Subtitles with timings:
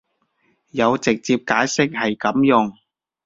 [0.71, 2.73] 有直接解釋係噉用